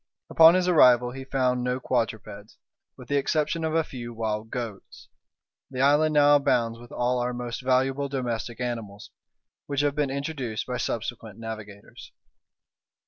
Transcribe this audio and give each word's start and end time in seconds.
Upon 0.31 0.55
his 0.55 0.67
arrival 0.67 1.11
he 1.11 1.25
found 1.25 1.63
no 1.63 1.79
quadrupeds, 1.79 2.57
with 2.97 3.07
the 3.07 3.17
exception 3.17 3.63
of 3.63 3.75
a 3.75 3.83
few 3.83 4.15
wild 4.15 4.49
goats; 4.49 5.09
the 5.69 5.81
island 5.81 6.15
now 6.15 6.37
abounds 6.37 6.79
with 6.79 6.91
all 6.91 7.19
our 7.19 7.35
most 7.35 7.61
valuable 7.61 8.09
domestic 8.09 8.59
animals, 8.59 9.11
which 9.67 9.81
have 9.81 9.93
been 9.93 10.09
introduced 10.09 10.65
by 10.65 10.77
subsequent 10.77 11.37
navigators. 11.37 12.11